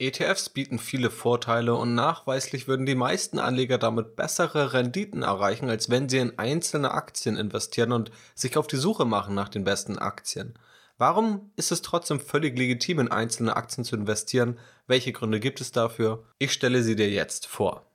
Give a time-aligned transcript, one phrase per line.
[0.00, 5.90] ETFs bieten viele Vorteile und nachweislich würden die meisten Anleger damit bessere Renditen erreichen, als
[5.90, 9.98] wenn sie in einzelne Aktien investieren und sich auf die Suche machen nach den besten
[9.98, 10.54] Aktien.
[10.96, 14.58] Warum ist es trotzdem völlig legitim, in einzelne Aktien zu investieren?
[14.86, 16.24] Welche Gründe gibt es dafür?
[16.38, 17.89] Ich stelle sie dir jetzt vor.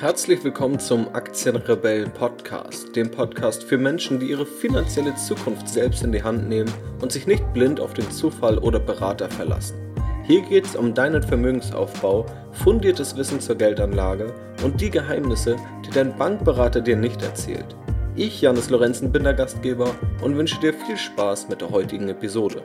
[0.00, 6.12] Herzlich willkommen zum Aktienrebellen Podcast, dem Podcast für Menschen, die ihre finanzielle Zukunft selbst in
[6.12, 9.74] die Hand nehmen und sich nicht blind auf den Zufall oder Berater verlassen.
[10.22, 16.16] Hier geht es um deinen Vermögensaufbau, fundiertes Wissen zur Geldanlage und die Geheimnisse, die dein
[16.16, 17.74] Bankberater dir nicht erzählt.
[18.14, 19.92] Ich, Janis Lorenzen, bin der Gastgeber
[20.22, 22.62] und wünsche dir viel Spaß mit der heutigen Episode.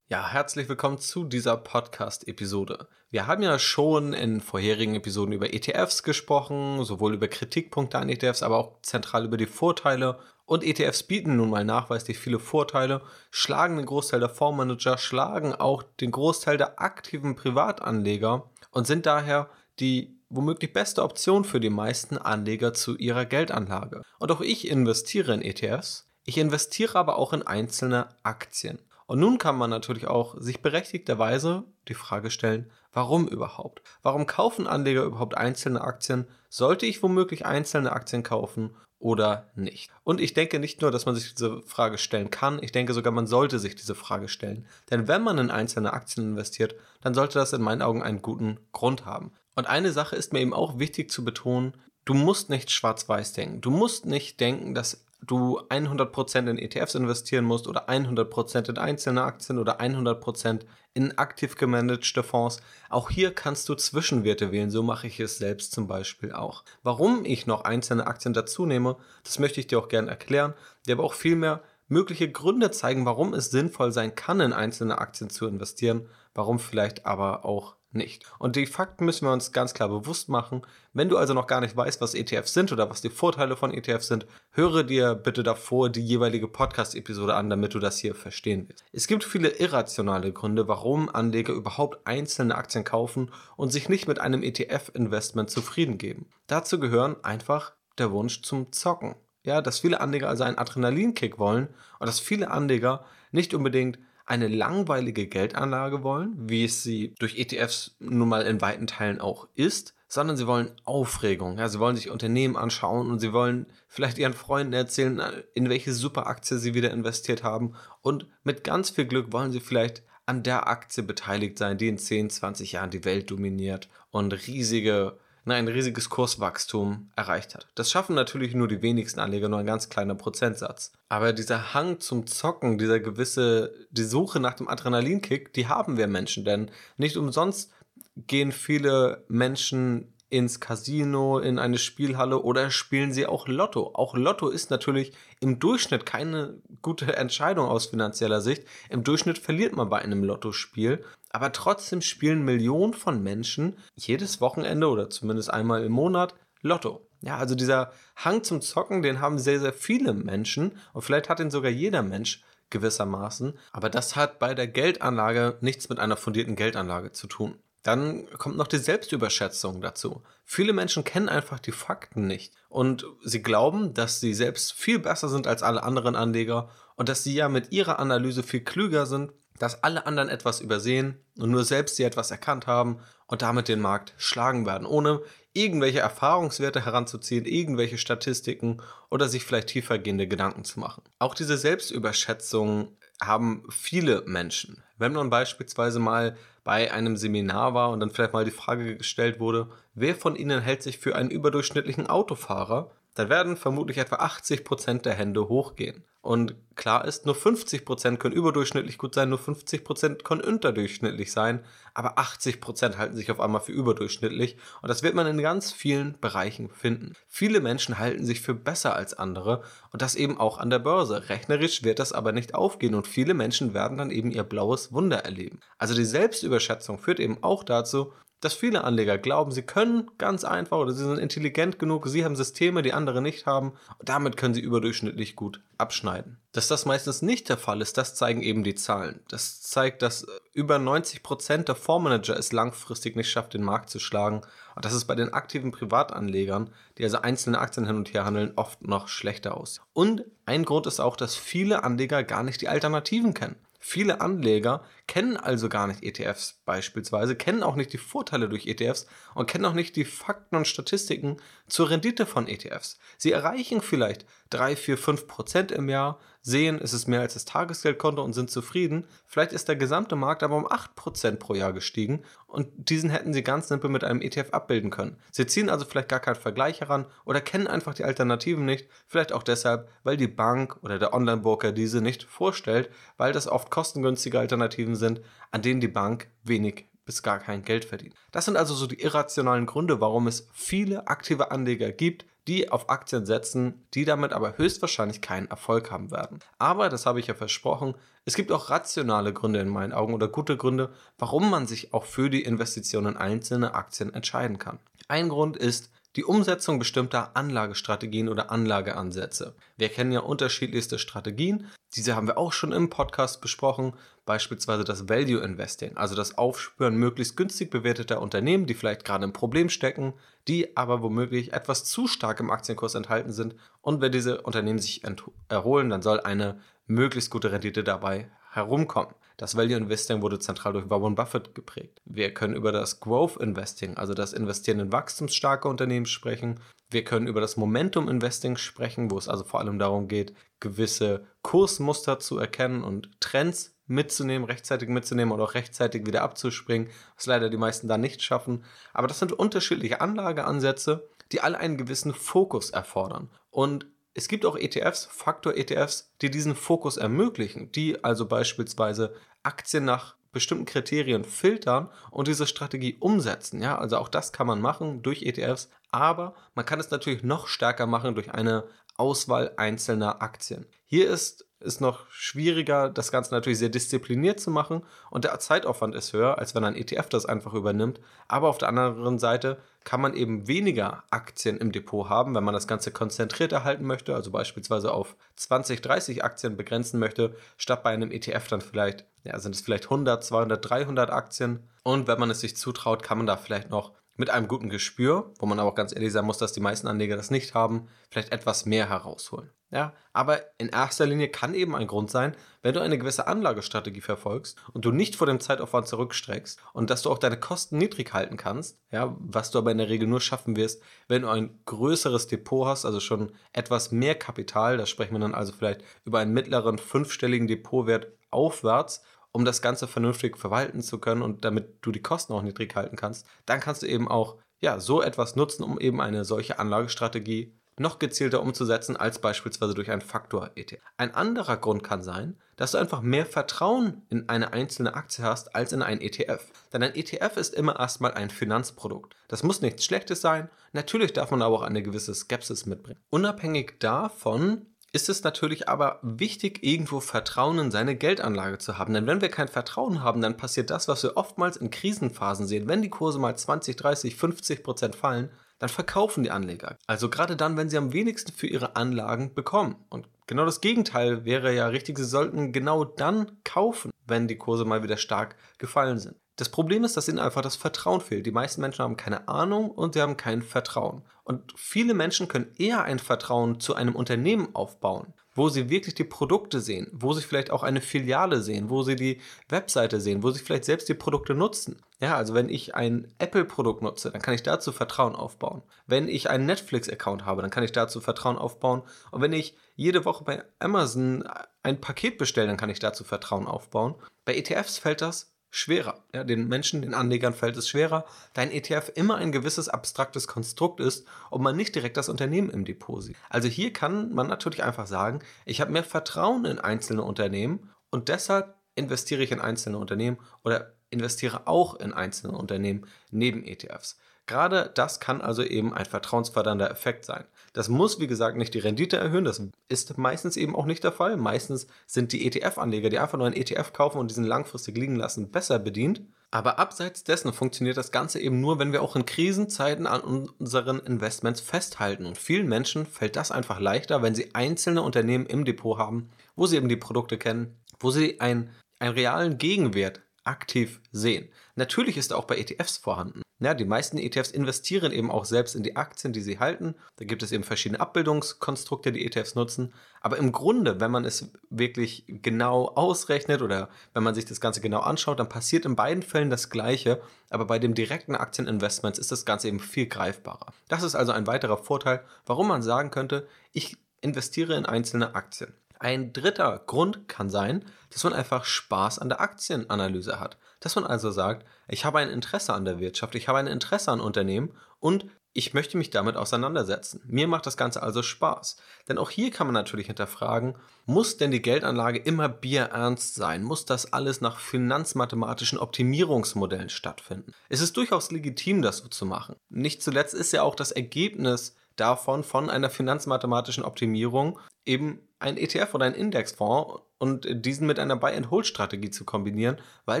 [0.12, 2.86] Ja, herzlich willkommen zu dieser Podcast-Episode.
[3.08, 8.42] Wir haben ja schon in vorherigen Episoden über ETFs gesprochen, sowohl über Kritikpunkte an ETFs,
[8.42, 10.18] aber auch zentral über die Vorteile.
[10.44, 15.82] Und ETFs bieten nun mal nachweislich viele Vorteile, schlagen den Großteil der Fondsmanager, schlagen auch
[15.82, 19.48] den Großteil der aktiven Privatanleger und sind daher
[19.80, 24.02] die womöglich beste Option für die meisten Anleger zu ihrer Geldanlage.
[24.18, 26.06] Und auch ich investiere in ETFs.
[26.26, 28.78] Ich investiere aber auch in einzelne Aktien.
[29.12, 33.82] Und nun kann man natürlich auch sich berechtigterweise die Frage stellen, warum überhaupt?
[34.00, 36.26] Warum kaufen Anleger überhaupt einzelne Aktien?
[36.48, 39.90] Sollte ich womöglich einzelne Aktien kaufen oder nicht?
[40.02, 43.12] Und ich denke nicht nur, dass man sich diese Frage stellen kann, ich denke sogar,
[43.12, 44.66] man sollte sich diese Frage stellen.
[44.90, 48.60] Denn wenn man in einzelne Aktien investiert, dann sollte das in meinen Augen einen guten
[48.72, 49.32] Grund haben.
[49.54, 51.74] Und eine Sache ist mir eben auch wichtig zu betonen,
[52.06, 53.60] du musst nicht schwarz-weiß denken.
[53.60, 59.22] Du musst nicht denken, dass du 100% in ETFs investieren musst oder 100% in einzelne
[59.22, 60.60] Aktien oder 100%
[60.94, 62.60] in aktiv gemanagte Fonds.
[62.90, 66.64] Auch hier kannst du Zwischenwerte wählen, so mache ich es selbst zum Beispiel auch.
[66.82, 70.54] Warum ich noch einzelne Aktien dazu nehme, das möchte ich dir auch gerne erklären,
[70.86, 75.30] dir aber auch vielmehr mögliche Gründe zeigen, warum es sinnvoll sein kann, in einzelne Aktien
[75.30, 78.24] zu investieren, warum vielleicht aber auch nicht.
[78.38, 80.62] Und die Fakten müssen wir uns ganz klar bewusst machen.
[80.92, 83.72] Wenn du also noch gar nicht weißt, was ETFs sind oder was die Vorteile von
[83.72, 88.66] ETFs sind, höre dir bitte davor die jeweilige Podcast-Episode an, damit du das hier verstehen
[88.68, 88.84] willst.
[88.92, 94.20] Es gibt viele irrationale Gründe, warum Anleger überhaupt einzelne Aktien kaufen und sich nicht mit
[94.20, 96.26] einem ETF-Investment zufrieden geben.
[96.46, 99.14] Dazu gehören einfach der Wunsch zum Zocken.
[99.44, 104.48] Ja, dass viele Anleger also einen Adrenalinkick wollen und dass viele Anleger nicht unbedingt eine
[104.48, 109.94] langweilige Geldanlage wollen, wie es sie durch ETFs nun mal in weiten Teilen auch ist,
[110.08, 111.58] sondern sie wollen Aufregung.
[111.58, 115.22] Ja, sie wollen sich Unternehmen anschauen und sie wollen vielleicht ihren Freunden erzählen,
[115.54, 117.74] in welche Superaktie sie wieder investiert haben.
[118.02, 121.98] Und mit ganz viel Glück wollen sie vielleicht an der Aktie beteiligt sein, die in
[121.98, 125.18] 10, 20 Jahren die Welt dominiert und riesige
[125.50, 127.66] ein riesiges Kurswachstum erreicht hat.
[127.74, 130.92] Das schaffen natürlich nur die wenigsten Anleger, nur ein ganz kleiner Prozentsatz.
[131.08, 136.06] Aber dieser Hang zum Zocken, dieser gewisse, die Suche nach dem Adrenalinkick, die haben wir
[136.06, 137.72] Menschen, denn nicht umsonst
[138.16, 143.90] gehen viele Menschen ins Casino, in eine Spielhalle oder spielen sie auch Lotto.
[143.92, 148.64] Auch Lotto ist natürlich im Durchschnitt keine gute Entscheidung aus finanzieller Sicht.
[148.88, 151.04] Im Durchschnitt verliert man bei einem Lottospiel.
[151.28, 157.06] Aber trotzdem spielen Millionen von Menschen jedes Wochenende oder zumindest einmal im Monat Lotto.
[157.20, 161.40] Ja, also dieser Hang zum Zocken, den haben sehr, sehr viele Menschen und vielleicht hat
[161.40, 163.52] ihn sogar jeder Mensch gewissermaßen.
[163.70, 167.58] Aber das hat bei der Geldanlage nichts mit einer fundierten Geldanlage zu tun.
[167.82, 170.22] Dann kommt noch die Selbstüberschätzung dazu.
[170.44, 175.28] Viele Menschen kennen einfach die Fakten nicht und sie glauben, dass sie selbst viel besser
[175.28, 179.32] sind als alle anderen Anleger und dass sie ja mit ihrer Analyse viel klüger sind,
[179.58, 183.80] dass alle anderen etwas übersehen und nur selbst sie etwas erkannt haben und damit den
[183.80, 185.20] Markt schlagen werden, ohne
[185.52, 191.02] irgendwelche Erfahrungswerte heranzuziehen, irgendwelche Statistiken oder sich vielleicht tiefergehende Gedanken zu machen.
[191.18, 192.96] Auch diese Selbstüberschätzung
[193.26, 194.82] haben viele Menschen.
[194.98, 199.40] Wenn man beispielsweise mal bei einem Seminar war und dann vielleicht mal die Frage gestellt
[199.40, 205.02] wurde, wer von Ihnen hält sich für einen überdurchschnittlichen Autofahrer, dann werden vermutlich etwa 80%
[205.02, 206.04] der Hände hochgehen.
[206.22, 211.64] Und klar ist, nur 50% können überdurchschnittlich gut sein, nur 50% können unterdurchschnittlich sein,
[211.94, 216.16] aber 80% halten sich auf einmal für überdurchschnittlich und das wird man in ganz vielen
[216.20, 217.14] Bereichen finden.
[217.26, 221.28] Viele Menschen halten sich für besser als andere und das eben auch an der Börse.
[221.28, 225.24] Rechnerisch wird das aber nicht aufgehen und viele Menschen werden dann eben ihr blaues Wunder
[225.24, 225.58] erleben.
[225.76, 228.12] Also die Selbstüberschätzung führt eben auch dazu,
[228.42, 232.36] dass viele Anleger glauben, sie können ganz einfach oder sie sind intelligent genug, sie haben
[232.36, 236.38] Systeme, die andere nicht haben und damit können sie überdurchschnittlich gut abschneiden.
[236.50, 239.20] Dass das meistens nicht der Fall ist, das zeigen eben die Zahlen.
[239.28, 244.42] Das zeigt, dass über 90% der Fondsmanager es langfristig nicht schafft, den Markt zu schlagen.
[244.74, 248.52] Und das ist bei den aktiven Privatanlegern, die also einzelne Aktien hin und her handeln,
[248.56, 249.80] oft noch schlechter aus.
[249.92, 253.56] Und ein Grund ist auch, dass viele Anleger gar nicht die Alternativen kennen.
[253.78, 259.06] Viele Anleger kennen also gar nicht ETFs beispielsweise, kennen auch nicht die Vorteile durch ETFs
[259.34, 261.36] und kennen auch nicht die Fakten und Statistiken
[261.68, 262.98] zur Rendite von ETFs.
[263.18, 267.44] Sie erreichen vielleicht 3, 4, 5 Prozent im Jahr, sehen, es ist mehr als das
[267.44, 269.06] Tagesgeldkonto und sind zufrieden.
[269.26, 273.32] Vielleicht ist der gesamte Markt aber um 8 Prozent pro Jahr gestiegen und diesen hätten
[273.32, 275.16] sie ganz simpel mit einem ETF abbilden können.
[275.30, 279.32] Sie ziehen also vielleicht gar keinen Vergleich heran oder kennen einfach die Alternativen nicht, vielleicht
[279.32, 284.38] auch deshalb, weil die Bank oder der Online-Broker diese nicht vorstellt, weil das oft kostengünstige
[284.38, 285.01] Alternativen sind,
[285.50, 288.14] an denen die Bank wenig bis gar kein Geld verdient.
[288.30, 292.90] Das sind also so die irrationalen Gründe, warum es viele aktive Anleger gibt, die auf
[292.90, 296.40] Aktien setzen, die damit aber höchstwahrscheinlich keinen Erfolg haben werden.
[296.58, 297.94] Aber, das habe ich ja versprochen,
[298.24, 302.04] es gibt auch rationale Gründe in meinen Augen oder gute Gründe, warum man sich auch
[302.04, 304.78] für die Investition in einzelne Aktien entscheiden kann.
[305.08, 309.54] Ein Grund ist, die Umsetzung bestimmter Anlagestrategien oder Anlageansätze.
[309.76, 311.68] Wir kennen ja unterschiedlichste Strategien.
[311.94, 313.94] Diese haben wir auch schon im Podcast besprochen.
[314.24, 319.32] Beispielsweise das Value Investing, also das Aufspüren möglichst günstig bewerteter Unternehmen, die vielleicht gerade im
[319.32, 320.14] Problem stecken,
[320.46, 323.56] die aber womöglich etwas zu stark im Aktienkurs enthalten sind.
[323.80, 325.02] Und wenn diese Unternehmen sich
[325.48, 329.14] erholen, dann soll eine möglichst gute Rendite dabei herumkommen.
[329.42, 332.00] Das Value Investing wurde zentral durch Warren Buffett geprägt.
[332.04, 336.60] Wir können über das Growth Investing, also das Investieren in wachstumsstarke Unternehmen sprechen.
[336.90, 341.26] Wir können über das Momentum Investing sprechen, wo es also vor allem darum geht, gewisse
[341.42, 347.50] Kursmuster zu erkennen und Trends mitzunehmen, rechtzeitig mitzunehmen oder auch rechtzeitig wieder abzuspringen, was leider
[347.50, 348.62] die meisten da nicht schaffen.
[348.92, 353.28] Aber das sind unterschiedliche Anlageansätze, die alle einen gewissen Fokus erfordern.
[353.50, 360.16] Und es gibt auch ETFs, Faktor-ETFs, die diesen Fokus ermöglichen, die also beispielsweise Aktien nach
[360.32, 363.60] bestimmten Kriterien filtern und diese Strategie umsetzen.
[363.62, 367.46] Ja, also auch das kann man machen durch ETFs, aber man kann es natürlich noch
[367.46, 368.64] stärker machen durch eine
[368.96, 370.66] Auswahl einzelner Aktien.
[370.86, 375.94] Hier ist es noch schwieriger, das Ganze natürlich sehr diszipliniert zu machen und der Zeitaufwand
[375.94, 378.00] ist höher, als wenn ein ETF das einfach übernimmt.
[378.28, 382.54] Aber auf der anderen Seite kann man eben weniger Aktien im Depot haben, wenn man
[382.54, 387.90] das Ganze konzentriert erhalten möchte, also beispielsweise auf 20, 30 Aktien begrenzen möchte, statt bei
[387.90, 391.68] einem ETF dann vielleicht, ja, sind es vielleicht 100, 200, 300 Aktien.
[391.82, 395.32] Und wenn man es sich zutraut, kann man da vielleicht noch mit einem guten Gespür,
[395.38, 397.88] wo man aber auch ganz ehrlich sein muss, dass die meisten Anleger das nicht haben,
[398.10, 399.50] vielleicht etwas mehr herausholen.
[399.72, 404.02] Ja, aber in erster Linie kann eben ein Grund sein, wenn du eine gewisse Anlagestrategie
[404.02, 408.12] verfolgst und du nicht vor dem Zeitaufwand zurückstreckst und dass du auch deine Kosten niedrig
[408.12, 411.58] halten kannst, ja, was du aber in der Regel nur schaffen wirst, wenn du ein
[411.64, 416.18] größeres Depot hast, also schon etwas mehr Kapital, da sprechen wir dann also vielleicht über
[416.18, 421.90] einen mittleren fünfstelligen Depotwert aufwärts um das Ganze vernünftig verwalten zu können und damit du
[421.90, 425.64] die Kosten auch niedrig halten kannst, dann kannst du eben auch ja, so etwas nutzen,
[425.64, 430.82] um eben eine solche Anlagestrategie noch gezielter umzusetzen als beispielsweise durch einen Faktor-ETF.
[430.98, 435.54] Ein anderer Grund kann sein, dass du einfach mehr Vertrauen in eine einzelne Aktie hast
[435.54, 436.44] als in ein ETF.
[436.72, 439.16] Denn ein ETF ist immer erstmal ein Finanzprodukt.
[439.28, 440.50] Das muss nichts Schlechtes sein.
[440.72, 443.00] Natürlich darf man aber auch eine gewisse Skepsis mitbringen.
[443.10, 448.92] Unabhängig davon ist es natürlich aber wichtig, irgendwo Vertrauen in seine Geldanlage zu haben.
[448.92, 452.68] Denn wenn wir kein Vertrauen haben, dann passiert das, was wir oftmals in Krisenphasen sehen.
[452.68, 456.76] Wenn die Kurse mal 20, 30, 50 Prozent fallen, dann verkaufen die Anleger.
[456.86, 459.76] Also gerade dann, wenn sie am wenigsten für ihre Anlagen bekommen.
[459.88, 464.64] Und genau das Gegenteil wäre ja richtig, sie sollten genau dann kaufen, wenn die Kurse
[464.64, 466.16] mal wieder stark gefallen sind.
[466.36, 468.24] Das Problem ist, dass ihnen einfach das Vertrauen fehlt.
[468.24, 471.02] Die meisten Menschen haben keine Ahnung und sie haben kein Vertrauen.
[471.24, 476.04] Und viele Menschen können eher ein Vertrauen zu einem Unternehmen aufbauen, wo sie wirklich die
[476.04, 479.20] Produkte sehen, wo sie vielleicht auch eine Filiale sehen, wo sie die
[479.50, 481.82] Webseite sehen, wo sie vielleicht selbst die Produkte nutzen.
[482.00, 485.62] Ja, also wenn ich ein Apple-Produkt nutze, dann kann ich dazu Vertrauen aufbauen.
[485.86, 488.82] Wenn ich einen Netflix-Account habe, dann kann ich dazu Vertrauen aufbauen.
[489.10, 491.24] Und wenn ich jede Woche bei Amazon
[491.62, 493.94] ein Paket bestelle, dann kann ich dazu Vertrauen aufbauen.
[494.24, 496.02] Bei ETFs fällt das schwerer.
[496.14, 500.26] Ja, den Menschen, den Anlegern fällt es schwerer, da ein ETF immer ein gewisses abstraktes
[500.26, 503.16] Konstrukt ist und man nicht direkt das Unternehmen im Depot sieht.
[503.28, 508.08] Also hier kann man natürlich einfach sagen, ich habe mehr Vertrauen in einzelne Unternehmen und
[508.08, 513.98] deshalb investiere ich in einzelne Unternehmen oder investiere auch in einzelne Unternehmen neben ETFs.
[514.32, 517.24] Gerade das kann also eben ein vertrauensfördernder Effekt sein.
[517.52, 519.26] Das muss, wie gesagt, nicht die Rendite erhöhen.
[519.26, 521.18] Das ist meistens eben auch nicht der Fall.
[521.18, 525.30] Meistens sind die ETF-Anleger, die einfach nur einen ETF kaufen und diesen langfristig liegen lassen,
[525.30, 526.00] besser bedient.
[526.30, 530.80] Aber abseits dessen funktioniert das Ganze eben nur, wenn wir auch in Krisenzeiten an unseren
[530.80, 532.06] Investments festhalten.
[532.06, 536.46] Und vielen Menschen fällt das einfach leichter, wenn sie einzelne Unternehmen im Depot haben, wo
[536.46, 538.48] sie eben die Produkte kennen, wo sie ein,
[538.78, 541.28] einen realen Gegenwert aktiv sehen.
[541.54, 543.21] Natürlich ist auch bei ETFs vorhanden.
[543.42, 546.76] Ja, die meisten ETFs investieren eben auch selbst in die Aktien, die sie halten.
[546.96, 549.74] Da gibt es eben verschiedene Abbildungskonstrukte, die ETFs nutzen.
[550.00, 554.60] Aber im Grunde, wenn man es wirklich genau ausrechnet oder wenn man sich das Ganze
[554.60, 557.02] genau anschaut, dann passiert in beiden Fällen das Gleiche.
[557.30, 560.52] Aber bei dem direkten Aktieninvestments ist das Ganze eben viel greifbarer.
[560.68, 565.52] Das ist also ein weiterer Vorteil, warum man sagen könnte, ich investiere in einzelne Aktien.
[565.80, 570.36] Ein dritter Grund kann sein, dass man einfach Spaß an der Aktienanalyse hat.
[570.62, 573.90] Dass man also sagt, ich habe ein Interesse an der Wirtschaft, ich habe ein Interesse
[573.90, 577.02] an Unternehmen und ich möchte mich damit auseinandersetzen.
[577.06, 578.56] Mir macht das Ganze also Spaß.
[578.88, 583.42] Denn auch hier kann man natürlich hinterfragen, muss denn die Geldanlage immer bierernst sein?
[583.42, 587.32] Muss das alles nach finanzmathematischen Optimierungsmodellen stattfinden?
[587.48, 589.36] Es ist durchaus legitim, das so zu machen.
[589.48, 595.74] Nicht zuletzt ist ja auch das Ergebnis davon von einer finanzmathematischen Optimierung eben ein ETF
[595.74, 599.56] oder ein Indexfonds und diesen mit einer Buy-and-Hold-Strategie zu kombinieren,
[599.86, 600.00] weil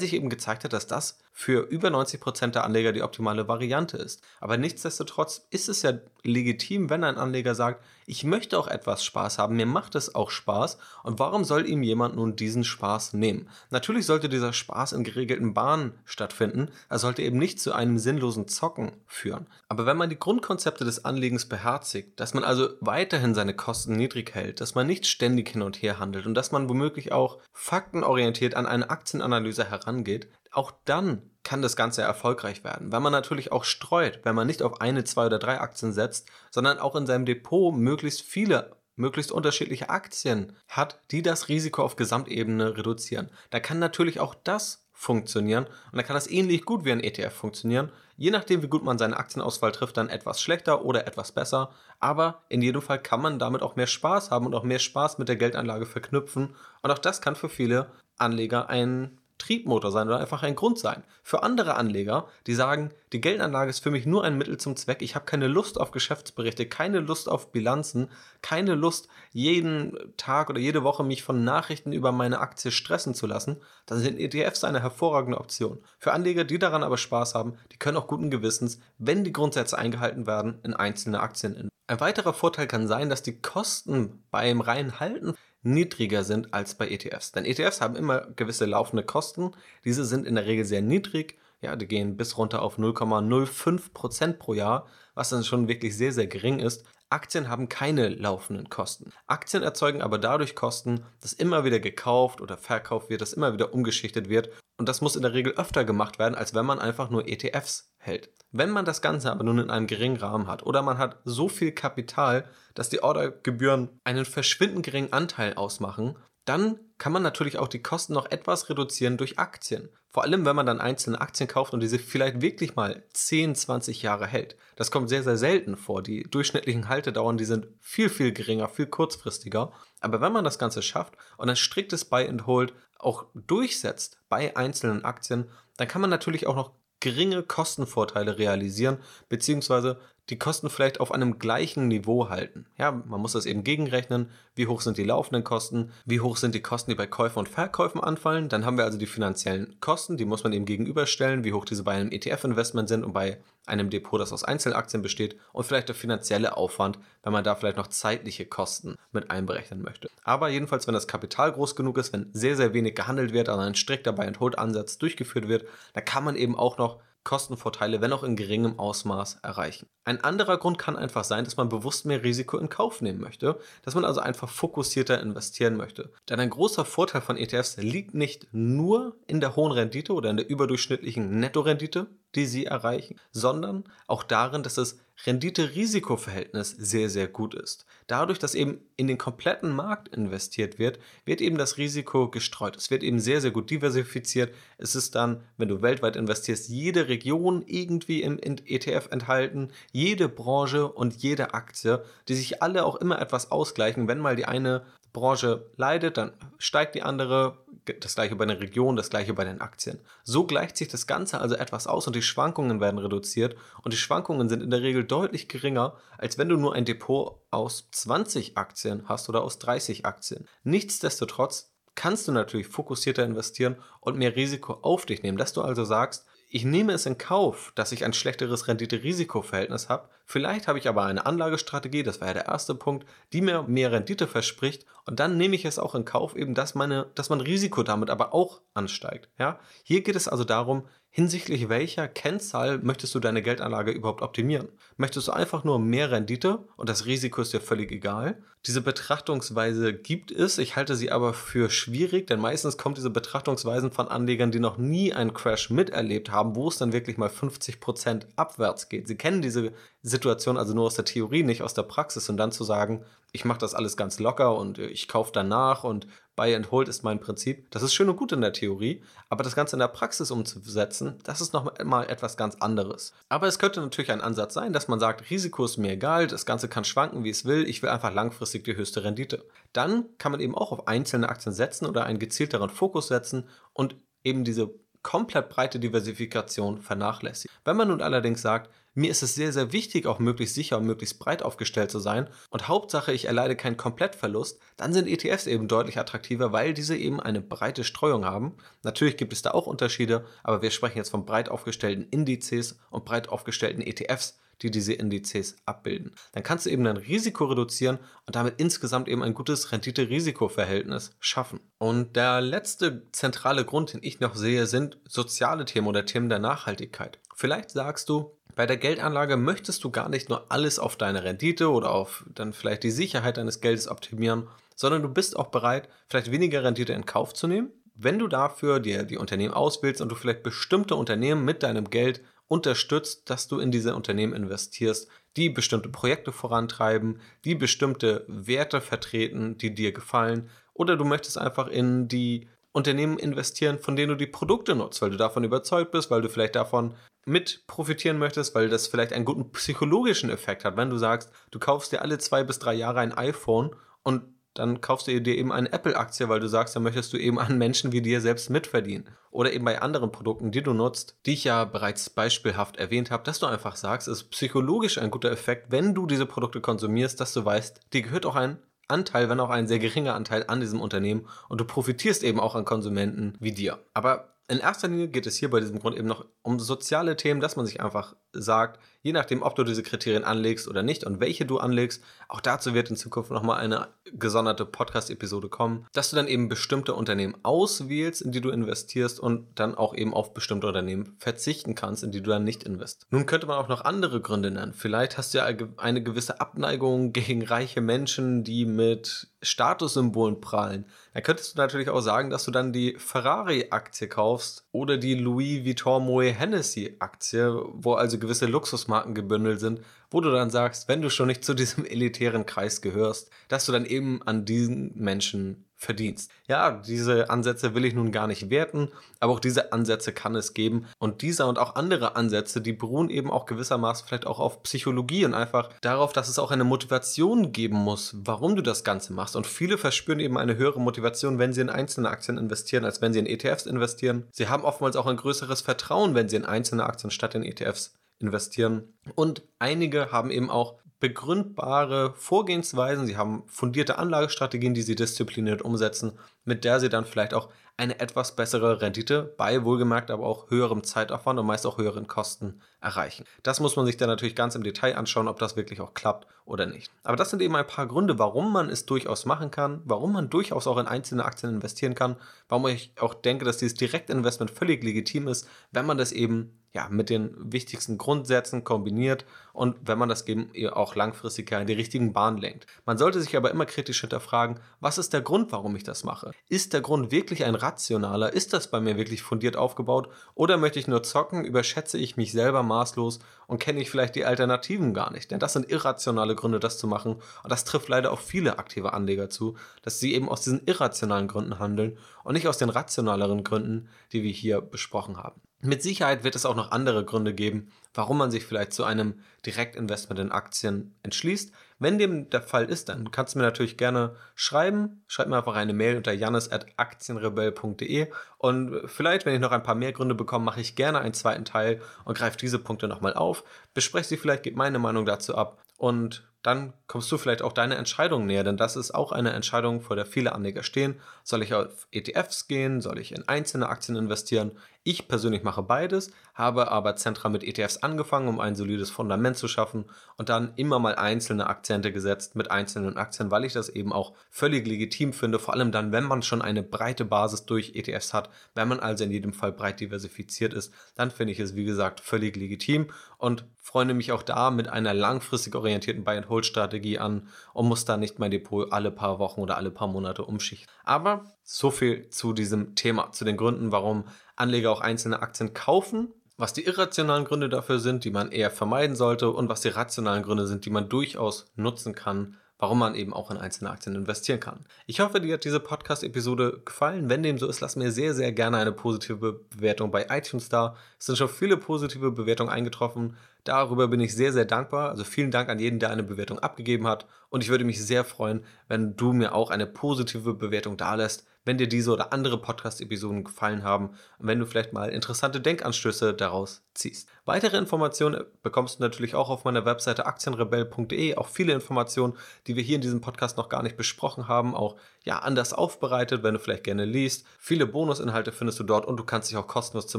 [0.00, 4.22] sich eben gezeigt hat, dass das für über 90% der Anleger die optimale Variante ist.
[4.40, 9.38] Aber nichtsdestotrotz ist es ja legitim, wenn ein Anleger sagt, ich möchte auch etwas Spaß
[9.38, 13.48] haben, mir macht es auch Spaß und warum soll ihm jemand nun diesen Spaß nehmen?
[13.70, 18.46] Natürlich sollte dieser Spaß in geregelten Bahnen stattfinden, er sollte eben nicht zu einem sinnlosen
[18.46, 19.46] Zocken führen.
[19.70, 24.34] Aber wenn man die Grundkonzepte des Anlegens beherzigt, dass man also weiterhin seine Kosten niedrig
[24.34, 28.56] hält, dass man nicht ständig hin und her handelt und dass man womöglich auch faktenorientiert
[28.56, 33.64] an eine Aktienanalyse herangeht, auch dann kann das Ganze erfolgreich werden, weil man natürlich auch
[33.64, 37.24] streut, wenn man nicht auf eine, zwei oder drei Aktien setzt, sondern auch in seinem
[37.24, 43.30] Depot möglichst viele möglichst unterschiedliche Aktien hat, die das Risiko auf Gesamtebene reduzieren.
[43.48, 47.32] Da kann natürlich auch das funktionieren und dann kann das ähnlich gut wie ein ETF
[47.32, 51.70] funktionieren, je nachdem wie gut man seine Aktienauswahl trifft, dann etwas schlechter oder etwas besser,
[51.98, 55.16] aber in jedem Fall kann man damit auch mehr Spaß haben und auch mehr Spaß
[55.16, 56.54] mit der Geldanlage verknüpfen.
[56.82, 57.86] Und auch das kann für viele
[58.18, 61.02] Anleger ein Triebmotor sein oder einfach ein Grund sein.
[61.22, 65.02] Für andere Anleger, die sagen, die Geldanlage ist für mich nur ein Mittel zum Zweck,
[65.02, 68.08] ich habe keine Lust auf Geschäftsberichte, keine Lust auf Bilanzen,
[68.42, 73.26] keine Lust, jeden Tag oder jede Woche mich von Nachrichten über meine Aktie stressen zu
[73.26, 73.56] lassen,
[73.86, 75.82] dann sind ETFs eine hervorragende Option.
[75.98, 79.76] Für Anleger, die daran aber Spaß haben, die können auch guten Gewissens, wenn die Grundsätze
[79.76, 81.70] eingehalten werden, in einzelne Aktien investieren.
[81.90, 86.88] Ein weiterer Vorteil kann sein, dass die Kosten beim reinen Halten niedriger sind als bei
[86.88, 87.32] ETFs.
[87.32, 89.52] Denn ETFs haben immer gewisse laufende Kosten.
[89.84, 91.38] Diese sind in der Regel sehr niedrig.
[91.60, 96.12] Ja, die gehen bis runter auf 0,05 Prozent pro Jahr, was dann schon wirklich sehr,
[96.12, 96.84] sehr gering ist.
[97.10, 99.12] Aktien haben keine laufenden Kosten.
[99.26, 103.74] Aktien erzeugen aber dadurch Kosten, dass immer wieder gekauft oder verkauft wird, dass immer wieder
[103.74, 104.50] umgeschichtet wird.
[104.80, 107.92] Und das muss in der Regel öfter gemacht werden, als wenn man einfach nur ETFs
[107.98, 108.30] hält.
[108.50, 111.50] Wenn man das Ganze aber nun in einem geringen Rahmen hat oder man hat so
[111.50, 117.68] viel Kapital, dass die Ordergebühren einen verschwindend geringen Anteil ausmachen, dann kann man natürlich auch
[117.68, 119.90] die Kosten noch etwas reduzieren durch Aktien.
[120.08, 124.00] Vor allem, wenn man dann einzelne Aktien kauft und diese vielleicht wirklich mal 10, 20
[124.00, 124.56] Jahre hält.
[124.76, 126.02] Das kommt sehr, sehr selten vor.
[126.02, 129.72] Die durchschnittlichen Haltedauern, die sind viel, viel geringer, viel kurzfristiger.
[130.00, 132.72] Aber wenn man das Ganze schafft und ein striktes Buy and Hold
[133.02, 139.98] auch durchsetzt bei einzelnen Aktien, dann kann man natürlich auch noch geringe Kostenvorteile realisieren, beziehungsweise
[140.30, 142.66] die Kosten vielleicht auf einem gleichen Niveau halten.
[142.78, 144.30] Ja, man muss das eben gegenrechnen.
[144.54, 145.90] Wie hoch sind die laufenden Kosten?
[146.04, 148.48] Wie hoch sind die Kosten, die bei Käufen und Verkäufen anfallen?
[148.48, 151.82] Dann haben wir also die finanziellen Kosten, die muss man eben gegenüberstellen, wie hoch diese
[151.82, 155.94] bei einem ETF-Investment sind und bei einem Depot, das aus Einzelaktien besteht und vielleicht der
[155.94, 160.08] finanzielle Aufwand, wenn man da vielleicht noch zeitliche Kosten mit einberechnen möchte.
[160.22, 163.60] Aber jedenfalls, wenn das Kapital groß genug ist, wenn sehr, sehr wenig gehandelt wird, also
[163.60, 168.36] ein strikter Buy-and-Hold-Ansatz durchgeführt wird, dann kann man eben auch noch Kostenvorteile, wenn auch in
[168.36, 169.86] geringem Ausmaß, erreichen.
[170.04, 173.58] Ein anderer Grund kann einfach sein, dass man bewusst mehr Risiko in Kauf nehmen möchte,
[173.82, 176.12] dass man also einfach fokussierter investieren möchte.
[176.28, 180.38] Denn ein großer Vorteil von ETFs liegt nicht nur in der hohen Rendite oder in
[180.38, 187.54] der überdurchschnittlichen Nettorendite, die sie erreichen, sondern auch darin, dass das Rendite-Risiko-Verhältnis sehr, sehr gut
[187.54, 187.84] ist.
[188.06, 192.76] Dadurch, dass eben in den kompletten Markt investiert wird, wird eben das Risiko gestreut.
[192.76, 194.54] Es wird eben sehr, sehr gut diversifiziert.
[194.78, 200.88] Es ist dann, wenn du weltweit investierst, jede Region irgendwie im ETF enthalten, jede Branche
[200.88, 204.08] und jede Aktie, die sich alle auch immer etwas ausgleichen.
[204.08, 207.58] Wenn mal die eine Branche leidet, dann steigt die andere,
[208.00, 209.98] das gleiche bei den Regionen, das gleiche bei den Aktien.
[210.22, 213.98] So gleicht sich das Ganze also etwas aus und die Schwankungen werden reduziert und die
[213.98, 218.56] Schwankungen sind in der Regel deutlich geringer, als wenn du nur ein Depot aus 20
[218.56, 220.46] Aktien hast oder aus 30 Aktien.
[220.62, 225.38] Nichtsdestotrotz kannst du natürlich fokussierter investieren und mehr Risiko auf dich nehmen.
[225.38, 230.08] Dass du also sagst, ich nehme es in Kauf, dass ich ein schlechteres Rendite-Risiko-Verhältnis habe.
[230.26, 233.92] Vielleicht habe ich aber eine Anlagestrategie, das war ja der erste Punkt, die mir mehr
[233.92, 234.84] Rendite verspricht.
[235.06, 238.10] Und dann nehme ich es auch in Kauf, eben, dass, meine, dass mein Risiko damit
[238.10, 239.28] aber auch ansteigt.
[239.38, 239.60] Ja?
[239.84, 244.70] Hier geht es also darum, hinsichtlich welcher Kennzahl möchtest du deine Geldanlage überhaupt optimieren?
[244.96, 248.42] Möchtest du einfach nur mehr Rendite und das Risiko ist dir völlig egal?
[248.66, 253.90] Diese Betrachtungsweise gibt es, ich halte sie aber für schwierig, denn meistens kommt diese Betrachtungsweisen
[253.90, 258.26] von Anlegern, die noch nie einen Crash miterlebt haben, wo es dann wirklich mal 50%
[258.36, 259.08] abwärts geht.
[259.08, 262.52] Sie kennen diese Situation also nur aus der Theorie, nicht aus der Praxis und dann
[262.52, 263.02] zu sagen,
[263.32, 267.02] ich mache das alles ganz locker und ich kaufe danach und Buy and Hold ist
[267.02, 267.70] mein Prinzip.
[267.70, 271.18] Das ist schön und gut in der Theorie, aber das Ganze in der Praxis umzusetzen,
[271.22, 273.12] das ist noch mal etwas ganz anderes.
[273.28, 276.46] Aber es könnte natürlich ein Ansatz sein, dass man sagt, Risiko ist mir egal, das
[276.46, 279.44] Ganze kann schwanken, wie es will, ich will einfach langfristig die höchste Rendite.
[279.72, 283.96] Dann kann man eben auch auf einzelne Aktien setzen oder einen gezielteren Fokus setzen und
[284.24, 287.52] eben diese komplett breite Diversifikation vernachlässigt.
[287.64, 290.84] Wenn man nun allerdings sagt, mir ist es sehr, sehr wichtig, auch möglichst sicher und
[290.84, 295.68] möglichst breit aufgestellt zu sein und Hauptsache, ich erleide keinen Komplettverlust, dann sind ETFs eben
[295.68, 298.56] deutlich attraktiver, weil diese eben eine breite Streuung haben.
[298.82, 303.04] Natürlich gibt es da auch Unterschiede, aber wir sprechen jetzt von breit aufgestellten Indizes und
[303.04, 306.14] breit aufgestellten ETFs, die diese Indizes abbilden.
[306.32, 311.60] Dann kannst du eben dein Risiko reduzieren und damit insgesamt eben ein gutes Rendite-Risiko-Verhältnis schaffen.
[311.78, 316.38] Und der letzte zentrale Grund, den ich noch sehe, sind soziale Themen oder Themen der
[316.38, 317.18] Nachhaltigkeit.
[317.34, 321.70] Vielleicht sagst du, bei der Geldanlage möchtest du gar nicht nur alles auf deine Rendite
[321.70, 326.30] oder auf dann vielleicht die Sicherheit deines Geldes optimieren, sondern du bist auch bereit, vielleicht
[326.30, 330.14] weniger Rendite in Kauf zu nehmen, wenn du dafür dir die Unternehmen auswählst und du
[330.14, 335.88] vielleicht bestimmte Unternehmen mit deinem Geld unterstützt, dass du in diese Unternehmen investierst, die bestimmte
[335.88, 340.50] Projekte vorantreiben, die bestimmte Werte vertreten, die dir gefallen.
[340.74, 345.10] Oder du möchtest einfach in die Unternehmen investieren, von denen du die Produkte nutzt, weil
[345.10, 349.24] du davon überzeugt bist, weil du vielleicht davon mit profitieren möchtest, weil das vielleicht einen
[349.24, 350.76] guten psychologischen Effekt hat.
[350.76, 354.80] Wenn du sagst, du kaufst dir alle zwei bis drei Jahre ein iPhone und dann
[354.80, 357.92] kaufst du dir eben eine Apple-Aktie, weil du sagst, dann möchtest du eben an Menschen
[357.92, 359.08] wie dir selbst mitverdienen.
[359.30, 363.22] Oder eben bei anderen Produkten, die du nutzt, die ich ja bereits beispielhaft erwähnt habe,
[363.22, 367.20] dass du einfach sagst, es ist psychologisch ein guter Effekt, wenn du diese Produkte konsumierst,
[367.20, 370.60] dass du weißt, dir gehört auch ein Anteil, wenn auch ein sehr geringer Anteil an
[370.60, 373.78] diesem Unternehmen und du profitierst eben auch an Konsumenten wie dir.
[373.94, 377.40] Aber in erster Linie geht es hier bei diesem Grund eben noch um soziale Themen,
[377.40, 381.20] dass man sich einfach sagt, je nachdem, ob du diese Kriterien anlegst oder nicht und
[381.20, 386.16] welche du anlegst, auch dazu wird in Zukunft nochmal eine gesonderte Podcast-Episode kommen, dass du
[386.16, 390.66] dann eben bestimmte Unternehmen auswählst, in die du investierst und dann auch eben auf bestimmte
[390.66, 393.06] Unternehmen verzichten kannst, in die du dann nicht investierst.
[393.10, 394.74] Nun könnte man auch noch andere Gründe nennen.
[394.74, 400.84] Vielleicht hast du ja eine gewisse Abneigung gegen reiche Menschen, die mit Statussymbolen prahlen.
[401.14, 405.64] Da könntest du natürlich auch sagen, dass du dann die Ferrari-Aktie kaufst oder die Louis
[405.64, 408.46] Vuitton Moet Hennessy-Aktie, wo also gewisse
[408.90, 412.80] Luxusmarken gebündelt sind, wo du dann sagst, wenn du schon nicht zu diesem elitären Kreis
[412.80, 416.30] gehörst, dass du dann eben an diesen Menschen verdienst.
[416.46, 420.52] Ja, diese Ansätze will ich nun gar nicht werten, aber auch diese Ansätze kann es
[420.52, 420.86] geben.
[420.98, 425.24] Und dieser und auch andere Ansätze, die beruhen eben auch gewissermaßen vielleicht auch auf Psychologie
[425.24, 429.36] und einfach darauf, dass es auch eine Motivation geben muss, warum du das Ganze machst.
[429.36, 433.14] Und viele verspüren eben eine höhere Motivation, wenn sie in einzelne Aktien investieren, als wenn
[433.14, 434.26] sie in ETFs investieren.
[434.32, 437.94] Sie haben oftmals auch ein größeres Vertrauen, wenn sie in einzelne Aktien statt in ETFs
[438.20, 438.94] investieren.
[439.14, 446.12] Und einige haben eben auch begründbare Vorgehensweisen, sie haben fundierte Anlagestrategien, die sie diszipliniert umsetzen,
[446.44, 450.84] mit der sie dann vielleicht auch eine etwas bessere Rendite bei wohlgemerkt aber auch höherem
[450.84, 453.24] Zeitaufwand und meist auch höheren Kosten erreichen.
[453.42, 456.26] Das muss man sich dann natürlich ganz im Detail anschauen, ob das wirklich auch klappt
[456.44, 456.92] oder nicht.
[457.04, 460.28] Aber das sind eben ein paar Gründe, warum man es durchaus machen kann, warum man
[460.28, 462.16] durchaus auch in einzelne Aktien investieren kann,
[462.50, 466.88] warum ich auch denke, dass dieses Direktinvestment völlig legitim ist, wenn man das eben ja,
[466.88, 472.12] mit den wichtigsten Grundsätzen kombiniert und wenn man das eben auch langfristig in die richtigen
[472.12, 472.66] Bahnen lenkt.
[472.86, 476.30] Man sollte sich aber immer kritisch hinterfragen, was ist der Grund, warum ich das mache?
[476.48, 478.32] Ist der Grund wirklich ein rationaler?
[478.32, 480.08] Ist das bei mir wirklich fundiert aufgebaut?
[480.34, 481.44] Oder möchte ich nur zocken?
[481.44, 485.32] Überschätze ich mich selber maßlos und kenne ich vielleicht die Alternativen gar nicht?
[485.32, 487.16] Denn das sind irrationale Gründe, das zu machen.
[487.42, 491.26] Und das trifft leider auf viele aktive Anleger zu, dass sie eben aus diesen irrationalen
[491.26, 495.40] Gründen handeln und nicht aus den rationaleren Gründen, die wir hier besprochen haben.
[495.62, 499.20] Mit Sicherheit wird es auch noch andere Gründe geben, warum man sich vielleicht zu einem
[499.44, 501.52] Direktinvestment in Aktien entschließt.
[501.78, 505.02] Wenn dem der Fall ist, dann kannst du mir natürlich gerne schreiben.
[505.06, 509.92] Schreib mir einfach eine Mail unter janis.aktienrebell.de und vielleicht, wenn ich noch ein paar mehr
[509.92, 513.44] Gründe bekomme, mache ich gerne einen zweiten Teil und greife diese Punkte nochmal auf.
[513.74, 517.76] Bespreche sie vielleicht, gebe meine Meinung dazu ab und dann kommst du vielleicht auch deine
[517.76, 520.98] Entscheidung näher, denn das ist auch eine Entscheidung, vor der viele Anleger stehen.
[521.22, 522.80] Soll ich auf ETFs gehen?
[522.80, 524.52] Soll ich in einzelne Aktien investieren?
[524.82, 529.46] Ich persönlich mache beides, habe aber zentral mit ETFs angefangen, um ein solides Fundament zu
[529.46, 529.84] schaffen
[530.16, 534.14] und dann immer mal einzelne Akzente gesetzt mit einzelnen Aktien, weil ich das eben auch
[534.30, 538.30] völlig legitim finde, vor allem dann, wenn man schon eine breite Basis durch ETFs hat,
[538.54, 542.00] wenn man also in jedem Fall breit diversifiziert ist, dann finde ich es wie gesagt
[542.00, 542.86] völlig legitim
[543.18, 548.18] und freue mich auch da mit einer langfristig orientierten Buy-and-Hold-Strategie an und muss da nicht
[548.18, 550.72] mein Depot alle paar Wochen oder alle paar Monate umschichten.
[550.84, 554.04] Aber so viel zu diesem Thema, zu den Gründen, warum
[554.40, 558.96] Anleger auch einzelne Aktien kaufen, was die irrationalen Gründe dafür sind, die man eher vermeiden
[558.96, 563.12] sollte und was die rationalen Gründe sind, die man durchaus nutzen kann, warum man eben
[563.12, 564.64] auch in einzelne Aktien investieren kann.
[564.86, 567.08] Ich hoffe, dir hat diese Podcast-Episode gefallen.
[567.08, 570.76] Wenn dem so ist, lass mir sehr, sehr gerne eine positive Bewertung bei iTunes da.
[570.98, 573.16] Es sind schon viele positive Bewertungen eingetroffen.
[573.44, 574.90] Darüber bin ich sehr, sehr dankbar.
[574.90, 577.06] Also vielen Dank an jeden, der eine Bewertung abgegeben hat.
[577.30, 581.58] Und ich würde mich sehr freuen, wenn du mir auch eine positive Bewertung dalässt wenn
[581.58, 583.88] dir diese oder andere Podcast-Episoden gefallen haben
[584.20, 587.08] und wenn du vielleicht mal interessante Denkanstöße daraus ziehst.
[587.26, 592.14] Weitere Informationen bekommst du natürlich auch auf meiner Webseite aktienrebell.de, auch viele Informationen,
[592.46, 596.22] die wir hier in diesem Podcast noch gar nicht besprochen haben, auch ja anders aufbereitet,
[596.22, 597.26] wenn du vielleicht gerne liest.
[597.38, 599.98] Viele Bonusinhalte findest du dort und du kannst dich auch kostenlos zu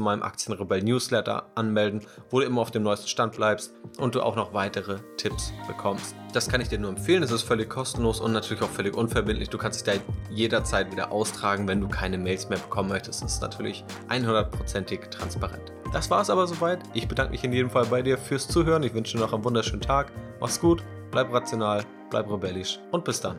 [0.00, 4.36] meinem Aktienrebell Newsletter anmelden, wo du immer auf dem neuesten Stand bleibst und du auch
[4.36, 6.14] noch weitere Tipps bekommst.
[6.32, 9.48] Das kann ich dir nur empfehlen, es ist völlig kostenlos und natürlich auch völlig unverbindlich.
[9.50, 13.22] Du kannst dich da jederzeit wieder austragen, wenn du keine Mails mehr bekommen möchtest.
[13.22, 15.81] Das ist natürlich 100%ig transparent.
[15.92, 16.80] Das war es aber soweit.
[16.94, 18.82] Ich bedanke mich in jedem Fall bei dir fürs Zuhören.
[18.82, 20.10] Ich wünsche dir noch einen wunderschönen Tag.
[20.40, 23.38] Mach's gut, bleib rational, bleib rebellisch und bis dann.